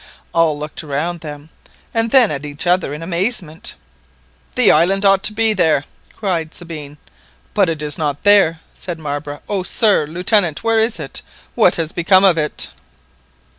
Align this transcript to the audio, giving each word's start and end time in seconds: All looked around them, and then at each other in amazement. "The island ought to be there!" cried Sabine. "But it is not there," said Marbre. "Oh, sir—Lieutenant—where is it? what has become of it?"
All 0.33 0.57
looked 0.57 0.83
around 0.83 1.21
them, 1.21 1.51
and 1.93 2.09
then 2.09 2.31
at 2.31 2.43
each 2.43 2.65
other 2.65 2.91
in 2.91 3.03
amazement. 3.03 3.75
"The 4.55 4.71
island 4.71 5.05
ought 5.05 5.21
to 5.25 5.31
be 5.31 5.53
there!" 5.53 5.83
cried 6.15 6.55
Sabine. 6.55 6.97
"But 7.53 7.69
it 7.69 7.83
is 7.83 7.99
not 7.99 8.23
there," 8.23 8.61
said 8.73 8.97
Marbre. 8.97 9.41
"Oh, 9.47 9.61
sir—Lieutenant—where 9.61 10.79
is 10.79 10.99
it? 10.99 11.21
what 11.53 11.75
has 11.75 11.91
become 11.91 12.23
of 12.23 12.39
it?" 12.39 12.69